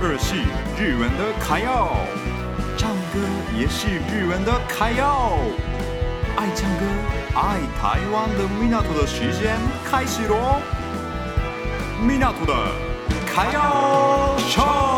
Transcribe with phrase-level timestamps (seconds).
[0.00, 0.36] 二是
[0.78, 1.96] 日文的卡耀，
[2.76, 3.20] 唱歌
[3.56, 5.38] 也是日文的卡耀。
[6.36, 6.84] 爱唱歌、
[7.34, 9.56] 爱台湾的米纳图的时间
[9.88, 10.60] 开始喽！
[12.00, 12.54] 米纳图的
[13.26, 14.93] 卡耀唱。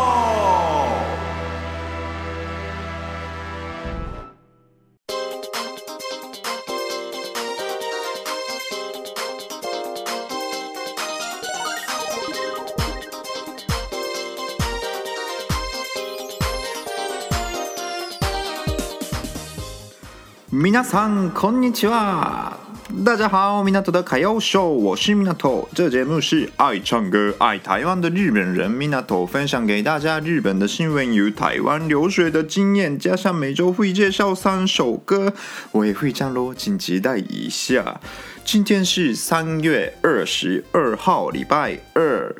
[20.56, 22.58] 皆さんこんにちは。
[23.04, 25.66] 大家好，米纳图的卡耀秀，我是米纳图。
[25.74, 35.32] 这节目是爱唱歌、爱台湾的日本人米纳图分享给大家日本的新闻与台湾留学的经验，加上每周会介绍三首歌，
[35.70, 37.98] 我也会讲咯，请期待一下。
[38.44, 42.36] 今天是三月二十二号，礼拜二。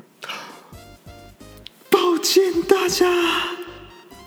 [1.88, 3.55] 抱歉大家。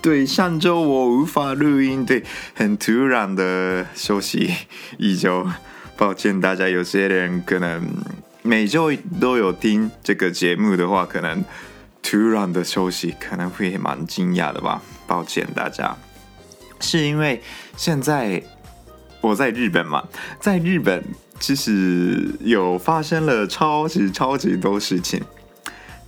[0.02, 4.50] 对，上周我无法录音，对，很突然的休息
[4.96, 5.46] 一周，
[5.94, 6.66] 抱歉大家。
[6.66, 7.86] 有些人可能
[8.42, 11.44] 每周都有听这个节目的话，可能
[12.02, 15.94] 突然的休息可能会蛮惊讶的吧，抱歉大家。
[16.80, 17.42] 是因为
[17.76, 18.42] 现在
[19.20, 20.08] 我在日本嘛，
[20.40, 21.04] 在日本
[21.38, 25.22] 其实有发生了超级超级多事情，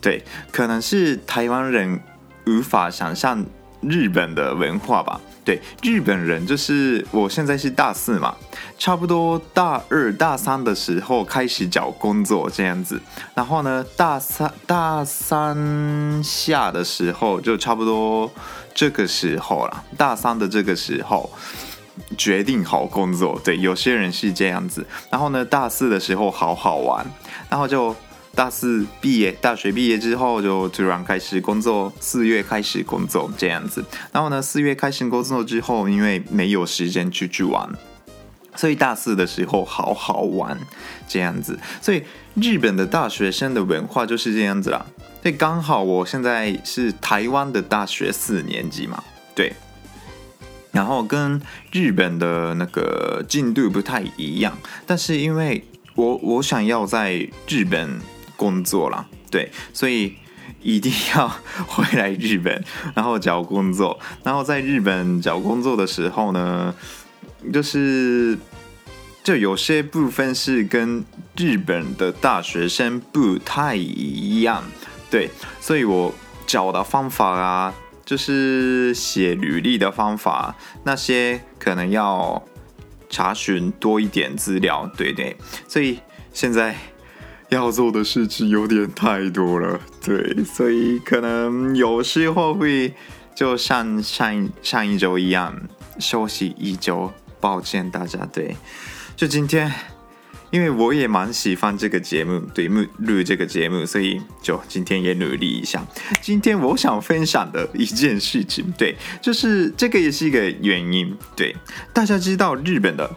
[0.01, 2.01] 对，可能是台湾人
[2.47, 3.45] 无法想象。
[3.83, 8.35] 日本的文化吧，对，日本人就是我现在是大四嘛，
[8.79, 13.01] 差不多大二大三的时候开始找工作这样子，
[13.35, 18.31] 然后呢，大三大三下的时候就差不多
[18.73, 21.29] 这个时候了，大三的这个时候
[22.17, 27.05] 决定好工作，对，有些人是这样子，然后呢，大四的时候好好玩，
[27.49, 27.95] 然后就。
[28.35, 33.85] 大四毕业，大学毕业之后就突然开始工作，四月开始工作这样子。
[34.11, 37.69] 然后呢，四月开始工作之后，因为没有时间出去玩，
[38.57, 40.59] 所以大四的时候好好玩
[41.07, 41.59] 这样子。
[41.83, 42.03] 所以
[42.35, 44.87] 日本的大学生的文化就是这样子啦。
[45.23, 49.05] 所以刚好我现在是台湾的大学四年级嘛，
[49.35, 49.53] 对。
[50.71, 51.39] 然后跟
[51.71, 54.57] 日本的那个进度不太一样，
[54.87, 55.63] 但是因为
[55.95, 58.01] 我我想要在日本。
[58.43, 60.17] 工作了，对，所以
[60.61, 61.29] 一定要
[61.69, 63.97] 回来日本， 然后找工作。
[64.25, 66.75] 然后在日本找工作的时候呢，
[67.53, 68.37] 就是
[69.23, 71.05] 就有些部分是跟
[71.37, 74.65] 日本的大学生不太一样，
[75.09, 75.31] 对，
[75.61, 76.13] 所以我
[76.45, 77.73] 找的方法啊，
[78.05, 82.43] 就是写履历的方法，那些可能要
[83.09, 85.37] 查询多一点资料，对对，
[85.69, 86.01] 所以
[86.33, 86.75] 现在。
[87.53, 92.95] 要做的事情有点太多了，对，所以可能有时候会
[93.35, 95.55] 就像上上一周一样
[95.99, 98.27] 休息一周，抱歉大家。
[98.33, 98.57] 对，
[99.15, 99.71] 就今天，
[100.51, 105.87] 因为我也蛮喜欢这个节目，对，录录这个节目，所以就今天也努力一下。
[106.23, 111.55] 今天我想分享的一件事情，对，就是这个也是一个原因，对，
[111.93, 113.15] 大家知道日本的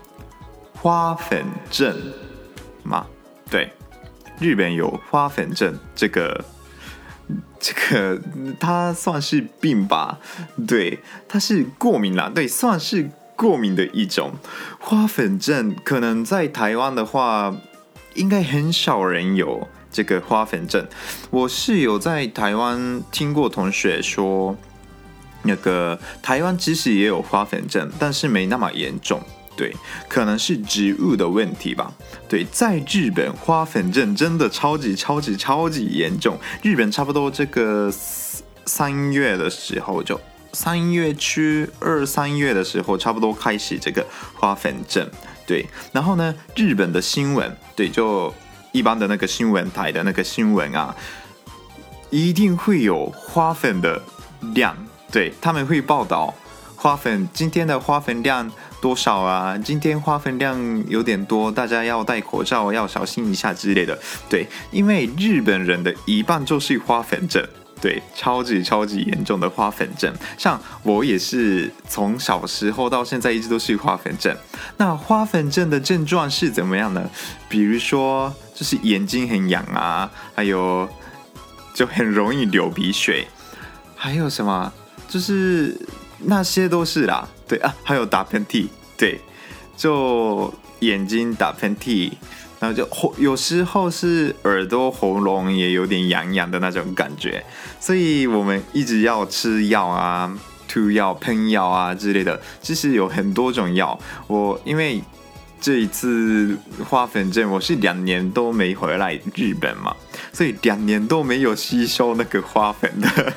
[0.73, 1.95] 花粉症
[2.83, 3.05] 吗？
[3.49, 3.71] 对。
[4.39, 6.45] 日本有花粉症，这个，
[7.59, 8.21] 这个
[8.59, 10.19] 它算是病吧？
[10.67, 14.33] 对，它是过敏啦，对，算是过敏的一种。
[14.79, 17.55] 花粉症可能在台湾的话，
[18.13, 20.85] 应该很少人有这个花粉症。
[21.29, 24.55] 我是有在台湾听过同学说，
[25.43, 29.21] 那个台湾其实也有花粉症，但是没那么严重。
[29.57, 29.73] 对，
[30.09, 31.93] 可能是植物的问题吧。
[32.27, 36.37] 对，在日本花粉症真的超级超级超级严重。
[36.61, 37.89] 日本差不多这个
[38.65, 40.19] 三月的时候就，
[40.51, 41.39] 三月初
[41.79, 45.09] 二三月的时候，差不多开始这个花粉症。
[45.47, 48.33] 对，然后呢，日本的新闻，对，就
[48.73, 50.93] 一般的那个新闻台的那个新闻啊，
[52.09, 54.01] 一定会有花粉的
[54.53, 54.75] 量，
[55.11, 56.33] 对，他们会报道
[56.75, 58.51] 花粉今天的花粉量。
[58.81, 59.57] 多少啊？
[59.57, 63.97] 今天花粉量有点多，大家要戴口罩，要小心一下之类的。
[64.29, 67.43] 对，因为日本人的一半就是花粉症，
[67.81, 70.13] 对，超级超级严重的花粉症。
[70.37, 74.35] 像我也是从小时候到现在一直都是花粉症。
[74.77, 77.09] 那花粉症的症状是怎么样呢？
[77.49, 80.87] 比如说，就是眼睛很痒啊，还有
[81.73, 83.27] 就很容易流鼻水，
[83.95, 84.71] 还有什么？
[85.07, 85.75] 就是。
[86.19, 88.67] 那些都是啦，对啊，还有打喷嚏，
[88.97, 89.19] 对，
[89.75, 92.11] 就眼睛打喷嚏，
[92.59, 97.43] 然后就喉有时候是耳朵喉咙也有点痒痒的那种感觉，
[97.79, 102.39] 所以我们一直要吃药啊、涂药、喷药啊之类的。
[102.61, 105.01] 其实有很多种药，我因为
[105.59, 106.57] 这一次
[106.87, 109.95] 花粉症，我是两年都没回来日本嘛，
[110.31, 113.33] 所以两年都没有吸收那个花粉的。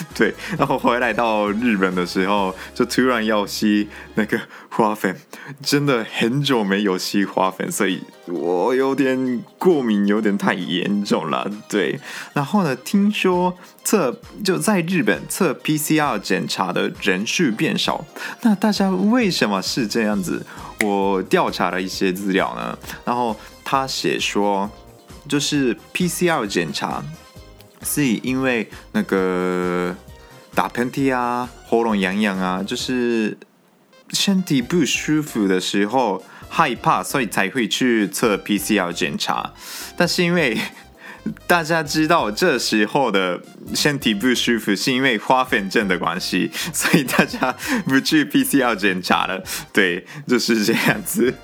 [0.14, 4.38] 对，然后回来到日本的时候，就突然要吸那个
[4.68, 5.14] 花粉，
[5.62, 11.50] 真的很久没有吸花粉，所以我有点过敏，有点太严重了。
[11.68, 11.98] 对，
[12.32, 18.04] 然后呢，听说测就在日本测 PCR 检查的人数变少，
[18.42, 20.44] 那大家为什么是这样子？
[20.82, 24.70] 我调查了一些资料呢，然后他写说，
[25.28, 27.02] 就是 PCR 检查。
[27.82, 29.96] 是因为那个
[30.54, 33.36] 打喷嚏啊、喉咙痒痒啊，就是
[34.10, 39.52] 身体不舒服的时候害怕，所以才会去测 PCR 检查。
[39.96, 40.58] 但是因为
[41.46, 43.40] 大家知道这时候的
[43.74, 47.54] 身体不舒服是因为花粉症的关系，所以大家
[47.86, 49.42] 不去 PCR 检查了。
[49.72, 51.34] 对，就是这样子。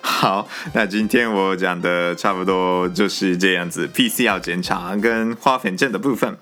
[0.00, 6.36] 好，那今天我讲的差不多就是这样子，PCL 检查跟花粉症的部分。